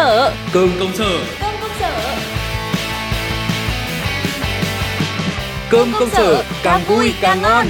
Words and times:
sở 0.00 0.32
Cơm 0.52 0.70
công 0.80 0.92
sở. 0.94 1.18
Cơm 1.40 1.54
công 1.60 1.70
sở. 1.80 2.16
Cơm 5.70 5.92
công 5.98 6.10
sở 6.10 6.42
càng 6.62 6.80
vui 6.88 7.12
càng 7.20 7.42
ngon. 7.42 7.66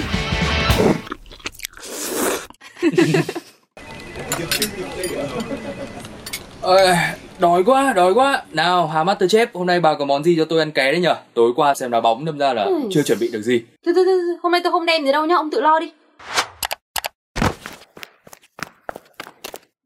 Ơi, 6.63 6.97
đói 7.39 7.63
quá, 7.65 7.93
đói 7.93 8.15
quá. 8.15 8.43
Nào, 8.53 8.87
Hà 8.87 9.05
Masterchef, 9.05 9.47
hôm 9.55 9.67
nay 9.67 9.81
bà 9.81 9.95
có 9.95 10.05
món 10.05 10.25
gì 10.25 10.35
cho 10.37 10.45
tôi 10.45 10.59
ăn 10.59 10.71
ké 10.71 10.93
đấy 10.93 11.01
nhở? 11.01 11.15
Tối 11.35 11.53
qua 11.57 11.75
xem 11.75 11.91
đá 11.91 12.01
bóng 12.01 12.25
đâm 12.25 12.39
ra 12.39 12.53
là 12.55 12.63
Ừ. 12.65 12.75
chưa 12.91 13.03
chuẩn 13.03 13.19
bị 13.19 13.29
được 13.33 13.43
gì. 13.43 13.63
Thôi 13.85 13.95
thôi 13.97 14.05
thôi, 14.07 14.19
hôm 14.43 14.53
nay 14.53 14.61
tôi 14.65 14.73
không 14.73 14.87
đem 14.87 15.05
gì 15.05 15.13
đâu 15.13 15.27
nhá, 15.27 15.37
ông 15.37 15.51
tự 15.51 15.61
lo 15.61 15.81
đi 15.81 15.93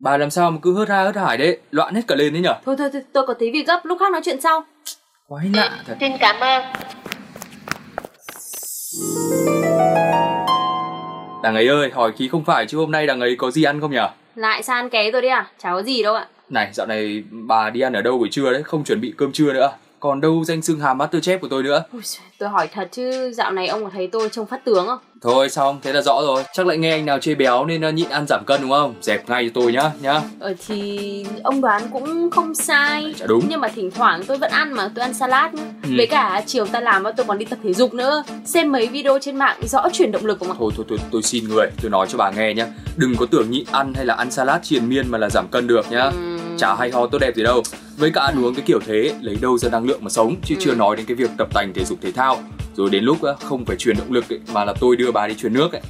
Bà 0.05 0.17
làm 0.17 0.31
sao 0.31 0.51
mà 0.51 0.59
cứ 0.63 0.75
hớt 0.75 0.89
ha 0.89 1.03
hớt 1.03 1.17
hải 1.17 1.37
đấy? 1.37 1.59
Loạn 1.71 1.95
hết 1.95 2.01
cả 2.09 2.15
lên 2.15 2.33
đấy 2.33 2.43
nhở? 2.43 2.55
Thôi 2.65 2.77
thôi, 2.79 2.91
thôi 2.93 3.03
tôi 3.13 3.27
có 3.27 3.35
tí 3.35 3.51
việc 3.51 3.67
gấp, 3.67 3.81
lúc 3.85 3.99
khác 4.01 4.13
nói 4.13 4.21
chuyện 4.25 4.41
sau. 4.41 4.65
Quái 5.29 5.47
lạ 5.55 5.71
thật. 5.87 5.97
Xin 6.01 6.13
cảm 6.21 6.41
ơn. 6.41 6.63
Đằng 11.43 11.55
ấy 11.55 11.69
ơi, 11.69 11.91
hỏi 11.95 12.13
khí 12.17 12.29
không 12.29 12.45
phải 12.45 12.67
chứ 12.67 12.79
hôm 12.79 12.91
nay 12.91 13.07
đằng 13.07 13.21
ấy 13.21 13.37
có 13.39 13.51
gì 13.51 13.63
ăn 13.63 13.81
không 13.81 13.91
nhở? 13.91 14.09
Lại 14.35 14.63
san 14.63 14.89
ké 14.89 15.11
tôi 15.11 15.23
đi 15.23 15.29
à, 15.29 15.47
chả 15.59 15.71
có 15.73 15.83
gì 15.83 16.03
đâu 16.03 16.15
ạ. 16.15 16.27
Này, 16.49 16.69
dạo 16.73 16.87
này 16.87 17.23
bà 17.31 17.71
đi 17.71 17.81
ăn 17.81 17.93
ở 17.93 18.03
đâu 18.03 18.19
buổi 18.19 18.29
trưa 18.31 18.53
đấy? 18.53 18.63
Không 18.63 18.85
chuẩn 18.85 19.01
bị 19.01 19.15
cơm 19.17 19.33
trưa 19.33 19.53
nữa 19.53 19.73
Còn 20.05 20.21
đâu 20.21 20.45
danh 20.45 20.63
xưng 20.63 20.81
Hà 20.81 20.95
Masterchef 20.95 21.39
của 21.39 21.49
tôi 21.49 21.63
nữa. 21.63 21.85
Ui 21.93 22.03
Tôi 22.39 22.49
hỏi 22.49 22.69
thật 22.73 22.89
chứ, 22.93 23.33
dạo 23.35 23.53
này 23.53 23.67
ông 23.67 23.85
có 23.85 23.91
thấy 23.93 24.07
tôi 24.07 24.29
trông 24.29 24.47
phát 24.47 24.65
tướng 24.65 24.87
không? 24.87 24.99
Thôi 25.21 25.51
xong, 25.51 25.81
thế 25.83 25.93
là 25.93 26.03
rõ 26.03 26.23
rồi. 26.23 26.43
Chắc 26.53 26.67
lại 26.67 26.79
nghe 26.79 26.91
anh 26.91 27.07
nào 27.07 27.19
chê 27.19 27.35
béo 27.35 27.65
nên 27.65 27.81
ờ, 27.81 27.91
nhịn 27.91 28.09
ăn 28.09 28.27
giảm 28.29 28.45
cân 28.47 28.61
đúng 28.63 28.71
không? 28.71 28.95
Dẹp 29.03 29.29
ngay 29.29 29.45
cho 29.45 29.61
tôi 29.61 29.73
nhá, 29.73 29.91
nhá. 30.01 30.21
Ờ 30.41 30.55
thì 30.67 31.27
ông 31.43 31.61
đoán 31.61 31.83
cũng 31.93 32.31
không 32.31 32.55
sai. 32.55 33.15
Chả 33.19 33.27
đúng. 33.27 33.45
Nhưng 33.49 33.61
mà 33.61 33.69
thỉnh 33.69 33.91
thoảng 33.91 34.23
tôi 34.27 34.39
vẫn 34.39 34.51
ăn 34.51 34.73
mà, 34.73 34.91
tôi 34.95 35.03
ăn 35.03 35.15
salad 35.15 35.55
nhá. 35.55 35.63
Ừ. 35.83 35.91
Với 35.97 36.07
cả 36.07 36.43
chiều 36.47 36.67
ta 36.67 36.81
làm 36.81 37.05
tôi 37.17 37.27
còn 37.27 37.39
đi 37.39 37.45
tập 37.45 37.59
thể 37.63 37.73
dục 37.73 37.95
nữa. 37.95 38.23
Xem 38.45 38.73
mấy 38.73 38.87
video 38.87 39.19
trên 39.19 39.37
mạng 39.37 39.57
rõ 39.63 39.89
truyền 39.93 40.13
động 40.13 40.27
lực 40.27 40.39
của 40.39 40.47
mà. 40.47 40.55
Thôi 40.59 40.73
thôi 40.77 40.87
thôi 40.89 40.99
tôi 41.11 41.23
xin 41.23 41.49
người 41.49 41.67
Tôi 41.83 41.91
nói 41.91 42.07
cho 42.11 42.19
bà 42.19 42.31
nghe 42.31 42.55
nhá. 42.55 42.67
Đừng 42.97 43.17
có 43.17 43.27
tưởng 43.31 43.51
nhịn 43.51 43.65
ăn 43.71 43.95
hay 43.95 44.05
là 44.05 44.15
ăn 44.15 44.31
salad 44.31 44.63
triền 44.63 44.89
miên 44.89 45.09
mà 45.09 45.19
là 45.19 45.31
giảm 45.31 45.49
cân 45.49 45.67
được 45.67 45.91
nhá. 45.91 46.05
Ừm. 46.05 46.57
Chả 46.59 46.75
hay 46.75 46.91
ho 46.91 47.07
tốt 47.07 47.19
đẹp 47.19 47.37
gì 47.37 47.43
đâu 47.43 47.63
với 47.99 48.11
cả 48.11 48.21
ăn 48.21 48.45
uống 48.45 48.55
cái 48.55 48.65
kiểu 48.67 48.79
thế 48.87 49.15
Lấy 49.23 49.37
đâu 49.41 49.59
ra 49.59 49.71
năng 49.71 49.85
lượng 49.85 50.05
mà 50.05 50.11
sống 50.11 50.37
Chứ 50.45 50.55
Ừ. 50.55 50.61
chưa 50.65 50.75
nói 50.75 50.97
đến 50.97 51.07
cái 51.07 51.15
việc 51.15 51.31
tập 51.39 51.49
tành 51.55 51.73
thể 51.75 51.85
dục 51.85 51.99
thể 52.03 52.13
thao 52.13 52.39
Rồi 52.77 52.91
đến 52.91 53.05
lúc 53.05 53.19
không 53.43 53.65
phải 53.65 53.77
truyền 53.77 53.97
động 53.99 54.13
lực 54.13 54.29
ấy, 54.31 54.41
Mà 54.55 54.65
là 54.65 54.75
tôi 54.81 54.97
đưa 54.97 55.11
bà 55.13 55.27
đi 55.29 55.35
truyền 55.35 55.53
nước 55.55 55.73
ấy 55.73 55.83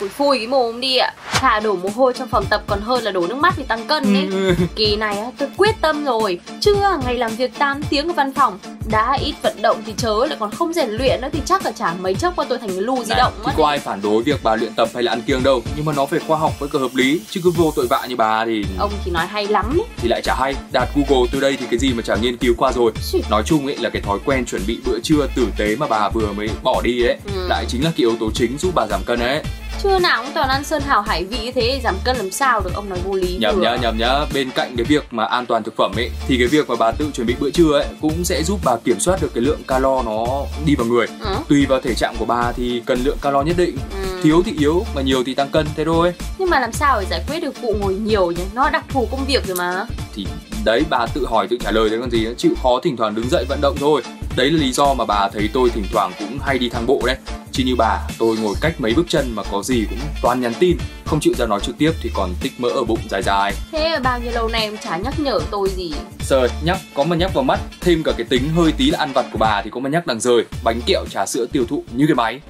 Phủi 0.00 0.08
phui 0.08 0.38
cái 0.38 0.46
mồm 0.46 0.80
đi 0.80 0.96
ạ. 0.96 1.12
Thà 1.32 1.60
đổ 1.60 1.76
mồ 1.76 1.88
hôi 1.96 2.12
trong 2.18 2.28
phòng 2.28 2.44
tập 2.50 2.62
còn 2.66 2.80
hơn 2.80 3.02
là 3.04 3.10
đổ 3.10 3.26
nước 3.26 3.34
mắt 3.36 3.54
thì 3.56 3.62
tăng 3.68 3.86
cân 3.86 4.14
ấy 4.16 4.28
Ừ. 4.32 4.54
Kỳ 4.76 4.96
này 4.96 5.18
á, 5.18 5.30
tôi 5.38 5.48
quyết 5.56 5.74
tâm 5.80 6.04
rồi. 6.04 6.40
Chưa 6.60 6.98
ngày 7.04 7.14
làm 7.18 7.36
việc 7.36 7.58
8 7.58 7.82
tiếng 7.90 8.06
ở 8.08 8.12
văn 8.12 8.32
phòng 8.34 8.58
Đã 8.90 9.18
ít 9.22 9.34
vận 9.42 9.62
động 9.62 9.82
thì 9.86 9.92
chớ 9.96 10.26
lại 10.28 10.36
còn 10.40 10.50
không 10.50 10.72
rèn 10.72 10.90
luyện 10.90 11.20
nữa 11.20 11.28
Thì 11.32 11.40
chắc 11.46 11.64
là 11.64 11.72
chả 11.72 11.94
mấy 12.00 12.14
chốc 12.14 12.32
qua 12.36 12.44
tôi 12.48 12.58
thành 12.58 12.68
cái 12.68 12.80
lù 12.80 13.04
di 13.04 13.14
động 13.16 13.32
thì 13.36 13.42
mất 13.46 13.52
có 13.56 13.66
ai 13.66 13.78
phản 13.78 14.02
đối 14.02 14.22
việc 14.22 14.40
bà 14.42 14.56
luyện 14.56 14.74
tập 14.74 14.88
hay 14.94 15.02
là 15.02 15.12
ăn 15.12 15.22
kiêng 15.22 15.42
đâu. 15.42 15.62
Nhưng 15.76 15.84
mà 15.84 15.92
nó 15.96 16.06
phải 16.06 16.20
khoa 16.26 16.38
học 16.38 16.52
với 16.58 16.68
cả 16.72 16.78
hợp 16.78 16.94
lý 16.94 17.20
Chứ 17.30 17.40
cứ 17.44 17.50
vô 17.50 17.72
tội 17.76 17.86
vạ 17.90 18.06
như 18.08 18.16
bà 18.16 18.44
thì 18.44 18.64
Ông 18.78 18.90
thì 19.04 19.10
nói 19.10 19.26
hay 19.26 19.46
lắm 19.46 19.66
ấy. 19.78 19.86
Thì 19.96 20.08
lại 20.08 20.20
chả 20.24 20.34
hay. 20.38 20.54
Đạt 20.72 20.88
Google 20.94 21.28
từ 21.32 21.40
đây 21.40 21.56
thì 21.60 21.66
cái 21.70 21.78
gì 21.78 21.92
mà 21.94 22.02
chả 22.02 22.16
nghiên 22.16 22.36
cứu 22.36 22.54
qua 22.58 22.72
rồi. 22.72 22.92
Xì. 23.02 23.22
Nói 23.30 23.42
chung 23.46 23.66
ấy 23.66 23.76
là 23.76 23.90
cái 23.90 24.02
thói 24.02 24.18
quen 24.24 24.44
chuẩn 24.46 24.62
bị 24.66 24.78
bữa 24.86 25.00
trưa 25.00 25.26
tử 25.36 25.46
tế 25.58 25.76
mà 25.76 25.86
bà 25.86 26.08
vừa 26.08 26.32
mới 26.32 26.48
bỏ 26.62 26.80
đi 26.84 27.02
ấy 27.06 27.16
Ừ. 27.34 27.46
Lại 27.48 27.64
chính 27.68 27.84
là 27.84 27.90
cái 27.90 27.98
yếu 27.98 28.16
tố 28.20 28.30
chính 28.34 28.58
giúp 28.58 28.70
bà 28.74 28.86
giảm 28.86 29.00
cân 29.06 29.20
ấy 29.20 29.42
Chưa 29.82 29.98
nào 29.98 30.22
cũng 30.22 30.32
toàn 30.34 30.48
ăn 30.48 30.64
sơn 30.64 30.82
hào 30.82 31.02
hải 31.02 31.24
vị 31.24 31.38
như 31.44 31.52
thế 31.52 31.80
Giảm 31.84 31.94
cân 32.04 32.16
làm 32.16 32.30
sao 32.30 32.60
được? 32.60 32.70
Ông 32.74 32.88
nói 32.88 32.98
vô 33.04 33.14
lý 33.14 33.36
Nhầm 33.40 33.60
nhá, 33.60 33.76
nhầm 33.76 33.98
nhá. 33.98 34.26
Bên 34.34 34.50
cạnh 34.50 34.76
cái 34.76 34.84
việc 34.84 35.04
mà 35.10 35.24
an 35.24 35.46
toàn 35.46 35.62
thực 35.62 35.76
phẩm 35.76 35.92
ấy 35.96 36.10
Thì 36.28 36.38
cái 36.38 36.46
việc 36.46 36.68
mà 36.68 36.74
bà 36.78 36.90
tự 36.90 37.10
chuẩn 37.14 37.26
bị 37.26 37.34
bữa 37.40 37.50
trưa 37.50 37.72
ấy 37.72 37.86
Cũng 38.00 38.24
sẽ 38.24 38.42
giúp 38.42 38.60
bà 38.64 38.76
kiểm 38.84 39.00
soát 39.00 39.22
được 39.22 39.34
cái 39.34 39.42
lượng 39.42 39.60
calo 39.66 40.02
nó 40.02 40.26
đi 40.66 40.74
vào 40.74 40.86
người. 40.86 41.06
Ừ. 41.20 41.36
Tùy 41.48 41.66
vào 41.66 41.80
thể 41.80 41.94
trạng 41.94 42.16
của 42.18 42.24
bà 42.24 42.52
thì 42.52 42.82
cần 42.86 43.04
lượng 43.04 43.18
calo 43.22 43.42
nhất 43.42 43.56
định. 43.56 43.76
Ừ. 43.92 44.20
Thiếu 44.22 44.42
thì 44.46 44.52
yếu, 44.58 44.84
mà 44.94 45.02
nhiều 45.02 45.24
thì 45.26 45.34
tăng 45.34 45.48
cân 45.48 45.66
thế 45.76 45.84
thôi. 45.84 46.12
Nhưng 46.38 46.50
mà 46.50 46.60
làm 46.60 46.72
sao 46.72 47.00
để 47.00 47.06
giải 47.10 47.24
quyết 47.28 47.40
được 47.40 47.62
vụ 47.62 47.74
ngồi 47.80 47.94
nhiều 47.94 48.30
nhỉ? 48.30 48.42
Nó 48.54 48.70
đặc 48.70 48.84
thù 48.88 49.08
công 49.10 49.24
việc 49.26 49.46
rồi 49.46 49.56
mà. 49.56 49.84
Thì 50.14 50.26
đấy 50.64 50.82
bà 50.90 51.06
tự 51.06 51.26
hỏi 51.26 51.48
tự 51.48 51.56
trả 51.60 51.70
lời 51.70 51.90
đấy 51.90 51.98
còn 52.00 52.10
gì 52.10 52.26
chịu 52.36 52.52
khó 52.62 52.80
thỉnh 52.82 52.96
thoảng 52.96 53.14
đứng 53.14 53.28
dậy 53.30 53.44
vận 53.48 53.60
động 53.60 53.76
thôi. 53.80 54.02
Đấy 54.36 54.50
là 54.50 54.60
lý 54.60 54.72
do 54.72 54.94
mà 54.94 55.04
bà 55.04 55.28
thấy 55.32 55.48
tôi 55.52 55.70
thỉnh 55.70 55.84
thoảng 55.92 56.12
cũng 56.18 56.38
hay 56.42 56.58
đi 56.58 56.68
thang 56.68 56.86
bộ 56.86 57.00
đấy 57.06 57.16
chứ 57.52 57.64
như 57.64 57.76
bà 57.76 58.00
tôi 58.18 58.36
ngồi 58.36 58.54
cách 58.60 58.74
mấy 58.78 58.94
bước 58.94 59.06
chân 59.08 59.32
mà 59.34 59.42
có 59.52 59.62
gì 59.62 59.86
cũng 59.90 59.98
toàn 60.22 60.40
nhắn 60.40 60.52
tin. 60.58 60.76
Không 61.04 61.20
chịu 61.20 61.34
ra 61.38 61.46
nói 61.46 61.60
trực 61.62 61.78
tiếp 61.78 61.92
thì 62.02 62.10
còn 62.14 62.30
tích 62.42 62.52
mỡ 62.58 62.68
ở 62.68 62.84
bụng 62.84 62.98
dài 63.08 63.22
dài. 63.22 63.52
Thế 63.72 63.98
bao 64.02 64.18
nhiêu 64.20 64.32
lâu 64.32 64.48
nay 64.48 64.66
ông 64.66 64.76
chả 64.84 64.96
nhắc 64.96 65.14
nhở 65.20 65.40
tôi 65.50 65.68
gì? 65.76 65.92
Trời, 66.28 66.48
nhắc 66.64 66.76
có 66.94 67.04
mà 67.04 67.16
nhắc 67.16 67.34
vào 67.34 67.44
mắt 67.44 67.60
Thêm 67.80 68.02
cả 68.02 68.12
cái 68.16 68.26
tính 68.30 68.48
hơi 68.56 68.72
tí 68.72 68.90
là 68.90 68.98
ăn 68.98 69.12
vặt 69.12 69.26
của 69.32 69.38
bà 69.38 69.62
Thì 69.62 69.70
có 69.70 69.80
mà 69.80 69.90
nhắc 69.90 70.06
đằng 70.06 70.20
rời. 70.20 70.44
Bánh 70.64 70.80
kẹo 70.86 71.04
trà 71.10 71.26
sữa 71.26 71.46
tiêu 71.52 71.64
thụ 71.68 71.84
như 71.92 72.06
cái 72.06 72.14
máy. 72.14 72.40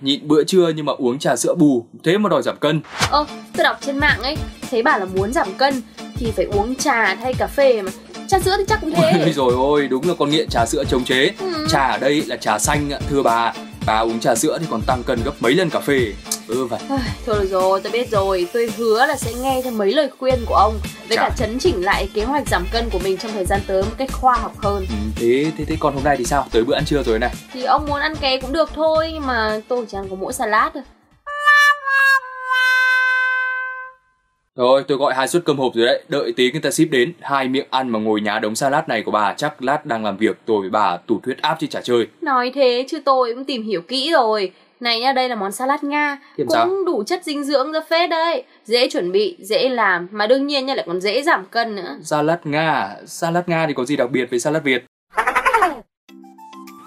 Nhịn 0.00 0.28
bữa 0.28 0.44
trưa 0.44 0.72
nhưng 0.76 0.86
mà 0.86 0.92
uống 0.98 1.18
trà 1.18 1.36
sữa 1.36 1.54
bù 1.54 1.86
Thế 2.04 2.18
mà 2.18 2.28
đòi 2.28 2.42
giảm 2.42 2.56
cân. 2.56 2.80
Ơ, 3.10 3.26
tôi 3.56 3.64
đọc 3.64 3.78
trên 3.80 3.98
mạng 3.98 4.22
ấy 4.22 4.36
Thấy 4.70 4.82
bảo 4.82 4.98
là 4.98 5.04
muốn 5.04 5.32
giảm 5.32 5.54
cân 5.58 5.82
Thì 6.16 6.32
phải 6.36 6.44
uống 6.44 6.74
trà 6.74 7.14
thay 7.14 7.34
cà 7.34 7.46
phê 7.46 7.82
mà 7.82 7.90
Trà 8.32 8.38
sữa 8.38 8.54
thì 8.58 8.64
chắc 8.68 8.80
cũng 8.80 8.94
Ôi 8.94 9.12
thế 9.14 9.32
rồi 9.32 9.52
ôi, 9.54 9.88
đúng 9.88 10.08
là 10.08 10.14
con 10.18 10.30
nghiện 10.30 10.48
trà 10.48 10.66
sữa 10.66 10.84
chống 10.88 11.04
chế. 11.04 11.30
Ừ. 11.38 11.66
Trà 11.70 11.86
ở 11.86 11.98
đây 11.98 12.22
là 12.26 12.36
trà 12.36 12.58
xanh 12.58 12.90
ạ, 12.90 12.98
thưa 13.10 13.22
bà. 13.22 13.52
Bà 13.86 13.98
uống 13.98 14.20
trà 14.20 14.34
sữa 14.34 14.58
thì 14.60 14.66
còn 14.70 14.82
tăng 14.82 15.02
cân 15.02 15.22
gấp 15.24 15.30
mấy 15.40 15.54
lần 15.54 15.70
cà 15.70 15.80
phê. 15.80 16.12
Ừ 16.48 16.66
vậy. 16.66 16.80
Thôi 17.26 17.36
được 17.40 17.48
rồi, 17.50 17.80
tôi 17.80 17.92
biết 17.92 18.10
rồi. 18.10 18.48
Tôi 18.52 18.70
hứa 18.76 19.06
là 19.06 19.16
sẽ 19.16 19.32
nghe 19.42 19.60
theo 19.64 19.72
mấy 19.72 19.92
lời 19.92 20.08
khuyên 20.18 20.44
của 20.46 20.54
ông 20.54 20.78
Với 21.08 21.16
Chà. 21.16 21.28
cả 21.28 21.34
chấn 21.36 21.58
chỉnh 21.58 21.84
lại 21.84 22.08
kế 22.14 22.24
hoạch 22.24 22.48
giảm 22.48 22.66
cân 22.72 22.90
của 22.90 22.98
mình 22.98 23.16
trong 23.16 23.32
thời 23.32 23.44
gian 23.44 23.60
tới 23.66 23.82
một 23.82 23.92
cách 23.98 24.12
khoa 24.12 24.34
học 24.36 24.52
hơn. 24.58 24.86
Ừ, 24.88 24.94
thế, 25.16 25.52
thế 25.58 25.64
thế 25.64 25.76
còn 25.80 25.94
hôm 25.94 26.04
nay 26.04 26.16
thì 26.18 26.24
sao? 26.24 26.46
Tới 26.52 26.64
bữa 26.64 26.74
ăn 26.74 26.84
trưa 26.84 27.02
rồi 27.02 27.18
này. 27.18 27.34
Thì 27.52 27.62
ông 27.62 27.86
muốn 27.88 28.00
ăn 28.00 28.16
ké 28.16 28.40
cũng 28.40 28.52
được 28.52 28.70
thôi 28.74 29.10
Nhưng 29.14 29.26
mà 29.26 29.60
tôi 29.68 29.84
chỉ 29.88 29.98
ăn 29.98 30.08
có 30.10 30.16
mỗi 30.16 30.32
salad 30.32 30.72
thôi 30.74 30.82
Rồi 34.56 34.84
tôi 34.88 34.98
gọi 34.98 35.14
hai 35.14 35.28
suất 35.28 35.44
cơm 35.44 35.58
hộp 35.58 35.74
rồi 35.74 35.86
đấy. 35.86 36.02
Đợi 36.08 36.32
tí 36.36 36.52
người 36.52 36.60
ta 36.60 36.70
ship 36.70 36.90
đến. 36.90 37.12
Hai 37.20 37.48
miệng 37.48 37.66
ăn 37.70 37.88
mà 37.88 37.98
ngồi 37.98 38.20
nhá 38.20 38.38
đống 38.38 38.54
salad 38.54 38.84
này 38.88 39.02
của 39.02 39.10
bà 39.10 39.34
Chắc 39.34 39.62
lát 39.62 39.86
đang 39.86 40.04
làm 40.04 40.16
việc. 40.16 40.36
Tôi 40.46 40.60
với 40.60 40.70
bà 40.70 40.96
tụt 40.96 41.24
huyết 41.24 41.42
áp 41.42 41.56
chứ 41.60 41.66
chả 41.66 41.80
chơi. 41.80 42.06
Nói 42.20 42.52
thế 42.54 42.84
chứ 42.88 43.00
tôi 43.04 43.34
cũng 43.34 43.44
tìm 43.44 43.62
hiểu 43.62 43.80
kỹ 43.80 44.10
rồi. 44.12 44.52
Này 44.80 45.00
nha, 45.00 45.12
đây 45.12 45.28
là 45.28 45.34
món 45.34 45.52
salad 45.52 45.82
Nga. 45.82 46.18
Kiểm 46.36 46.46
Cũng 46.46 46.54
sao? 46.54 46.84
đủ 46.86 47.02
chất 47.06 47.24
dinh 47.24 47.44
dưỡng 47.44 47.72
ra 47.72 47.80
phết 47.90 48.10
đấy. 48.10 48.42
Dễ 48.64 48.88
chuẩn 48.88 49.12
bị, 49.12 49.36
dễ 49.40 49.68
làm. 49.68 50.08
Mà 50.10 50.26
đương 50.26 50.46
nhiên 50.46 50.66
nha 50.66 50.74
lại 50.74 50.84
còn 50.88 51.00
dễ 51.00 51.22
giảm 51.22 51.44
cân 51.50 51.76
nữa. 51.76 51.96
Salad 52.02 52.38
Nga. 52.44 52.96
Salad 53.06 53.44
Nga 53.46 53.66
thì 53.66 53.74
có 53.74 53.84
gì 53.84 53.96
đặc 53.96 54.10
biệt 54.10 54.30
với 54.30 54.38
salad 54.40 54.62
Việt 54.62 54.84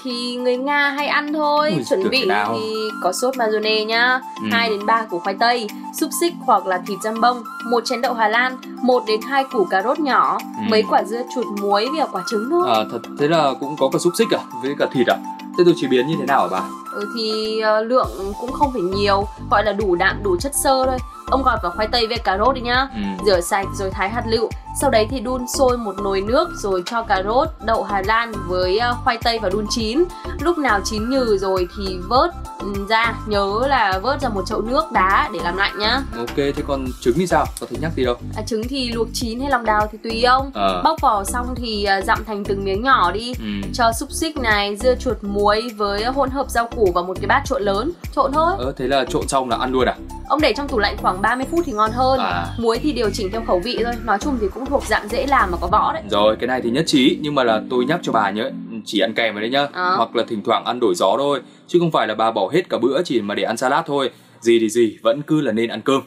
Thì 0.05 0.35
người 0.35 0.57
Nga 0.57 0.89
hay 0.89 1.07
ăn 1.07 1.33
thôi. 1.33 1.71
Ui, 1.75 1.83
Chuẩn 1.83 2.09
bị 2.09 2.29
thì 2.53 2.75
có 3.03 3.11
sốt 3.13 3.37
mayonnaise 3.37 3.85
nhá. 3.85 4.19
Ừ. 4.41 4.47
2 4.51 4.69
đến 4.69 4.85
3 4.85 5.01
củ 5.09 5.19
khoai 5.19 5.35
tây 5.39 5.67
Xúc 5.99 6.09
xích 6.19 6.33
hoặc 6.45 6.65
là 6.67 6.81
thịt 6.87 6.99
jambon 6.99 7.41
một 7.71 7.85
chén 7.85 8.01
đậu 8.01 8.13
Hà 8.13 8.27
Lan 8.27 8.57
1 8.83 9.03
đến 9.07 9.19
2 9.29 9.43
củ 9.43 9.65
cà 9.65 9.81
rốt 9.83 9.99
nhỏ 9.99 10.37
Ừ. 10.43 10.61
Mấy 10.69 10.83
quả 10.89 11.03
dưa 11.03 11.21
chuột 11.35 11.45
muối 11.61 11.87
và 11.97 12.05
quả 12.11 12.23
trứng 12.29 12.49
thôi 12.49 12.67
à, 12.69 12.83
Thật 12.91 12.99
thế 13.19 13.27
là 13.27 13.53
cũng 13.59 13.75
có 13.79 13.89
cả 13.93 13.99
xúc 13.99 14.13
xích 14.17 14.27
à 14.31 14.39
Với 14.63 14.75
cả 14.79 14.85
thịt 14.93 15.07
à? 15.07 15.17
Thế 15.57 15.63
tôi 15.65 15.73
chế 15.81 15.87
biến 15.87 16.07
như 16.07 16.15
thế 16.19 16.25
nào 16.25 16.41
hả 16.41 16.47
bà? 16.51 16.61
Ừ, 16.93 17.07
Thì 17.17 17.59
ờ, 17.59 17.83
lượng 17.83 18.07
cũng 18.41 18.51
không 18.51 18.71
phải 18.73 18.81
nhiều 18.81 19.27
Gọi 19.51 19.63
là 19.65 19.73
đủ 19.73 19.95
đạm, 19.95 20.23
đủ 20.23 20.37
chất 20.39 20.55
xơ 20.55 20.85
thôi 20.85 20.97
Ông 21.35 21.43
gọt 21.43 21.61
vào 21.61 21.71
khoai 21.71 21.87
tây 21.87 22.07
với 22.07 22.17
cà 22.17 22.37
rốt 22.37 22.55
đi 22.55 22.61
nhá. 22.61 22.87
Ừ. 22.95 23.25
Rửa 23.25 23.41
sạch 23.41 23.65
rồi 23.73 23.89
thái 23.89 24.09
hạt 24.09 24.23
lựu. 24.27 24.49
Sau 24.81 24.89
đấy 24.89 25.07
thì 25.09 25.19
đun 25.19 25.47
sôi 25.47 25.77
một 25.77 25.95
nồi 26.03 26.21
nước 26.21 26.49
Rồi 26.55 26.83
cho 26.85 27.01
cà 27.01 27.23
rốt, 27.23 27.47
đậu 27.65 27.83
Hà 27.83 28.01
Lan 28.05 28.31
với 28.47 28.77
ờ, 28.77 28.95
khoai 29.03 29.17
tây 29.23 29.39
vào 29.39 29.51
đun 29.51 29.65
chín 29.69 30.03
Lúc 30.45 30.57
nào 30.57 30.79
chín 30.83 31.09
nhừ 31.09 31.37
rồi 31.37 31.67
thì 31.77 31.97
vớt 32.07 32.31
ừ, 32.59 32.73
ra. 32.89 33.13
Nhớ 33.27 33.67
là 33.67 33.99
vớt 34.03 34.21
ra 34.21 34.29
một 34.29 34.45
chậu 34.45 34.61
nước 34.61 34.91
đá 34.91 35.29
để 35.33 35.39
làm 35.43 35.57
lạnh 35.57 35.79
nhá. 35.79 36.01
Ok 36.17 36.35
thế 36.35 36.63
còn 36.67 36.85
trứng 37.01 37.15
thì 37.17 37.27
sao? 37.27 37.45
Có 37.59 37.67
thể 37.69 37.77
nhắc 37.81 37.91
gì 37.95 38.05
đâu? 38.05 38.15
À, 38.35 38.43
Trứng 38.47 38.67
thì 38.67 38.91
luộc 38.91 39.07
chín 39.13 39.39
hay 39.39 39.49
lòng 39.49 39.65
đào 39.65 39.87
thì 39.91 39.97
tùy 40.03 40.23
ông. 40.23 40.51
Ờ. 40.53 40.81
Bóc 40.83 41.01
vỏ 41.01 41.23
xong 41.23 41.55
thì 41.55 41.83
ờ, 41.83 42.01
dặm 42.01 42.23
thành 42.25 42.43
từng 42.43 42.63
miếng 42.63 42.83
nhỏ 42.83 43.11
đi. 43.11 43.33
Ừ. 43.39 43.69
Cho 43.73 43.91
xúc 43.99 44.11
xích 44.11 44.37
này, 44.37 44.75
dưa 44.75 44.95
chuột 44.95 45.17
muối 45.21 45.69
với 45.77 46.03
hỗn 46.03 46.29
hợp 46.29 46.49
rau 46.49 46.67
củ 46.75 46.91
vào 46.91 47.03
một 47.03 47.17
cái 47.21 47.27
bát 47.27 47.41
trộn 47.45 47.61
lớn. 47.61 47.91
Trộn 48.15 48.31
thôi. 48.33 48.51
Ờ 48.57 48.73
thế 48.77 48.87
là 48.87 49.05
trộn 49.05 49.27
xong 49.27 49.49
là 49.49 49.57
ăn 49.57 49.71
luôn 49.71 49.85
à? 49.85 49.95
Ông 50.27 50.41
để 50.41 50.53
trong 50.57 50.67
tủ 50.67 50.79
lạnh 50.79 50.97
khoảng 51.01 51.21
30 51.21 51.45
phút 51.51 51.59
thì 51.65 51.71
ngon 51.71 51.91
hơn. 51.91 52.19
À. 52.19 52.45
Muối 52.57 52.79
thì 52.79 52.93
điều 52.93 53.09
chỉnh 53.09 53.31
theo 53.31 53.43
khẩu 53.47 53.59
vị 53.59 53.79
thôi. 53.83 53.93
Nói 54.03 54.17
chung 54.21 54.37
thì 54.41 54.47
cũng 54.53 54.65
thuộc 54.65 54.83
dạng 54.85 55.07
dễ 55.09 55.27
làm 55.27 55.51
mà 55.51 55.57
có 55.61 55.67
võ 55.67 55.93
đấy. 55.93 56.03
Rồi 56.09 56.35
cái 56.39 56.47
này 56.47 56.61
thì 56.61 56.69
nhất 56.69 56.83
trí. 56.87 57.17
Nhưng 57.21 57.35
mà 57.35 57.43
là 57.43 57.61
tôi 57.69 57.85
nhắc 57.85 57.99
cho 58.03 58.11
bà 58.11 58.31
nhớ 58.31 58.51
Chỉ 58.85 58.99
ăn 58.99 59.13
kèm 59.13 59.33
vào 59.33 59.41
đấy 59.41 59.49
nhá. 59.49 59.67
Ờ. 59.73 59.95
Hoặc 59.95 60.15
là 60.15 60.23
thỉnh 60.23 60.41
thoảng 60.45 60.65
ăn 60.65 60.79
đổi 60.79 60.95
gió 60.95 61.15
thôi 61.17 61.41
Chứ 61.67 61.79
không 61.79 61.91
phải 61.91 62.07
là 62.07 62.15
bà 62.15 62.31
bỏ 62.31 62.49
hết 62.53 62.69
cả 62.69 62.77
bữa 62.77 63.03
chỉ 63.03 63.21
mà 63.21 63.35
để 63.35 63.43
ăn 63.43 63.57
salad 63.57 63.85
thôi. 63.85 64.09
Gì 64.39 64.59
thì 64.59 64.69
gì 64.69 64.97
vẫn 65.01 65.21
cứ 65.21 65.41
là 65.41 65.51
nên 65.51 65.69
ăn 65.69 65.81
cơm 65.81 66.01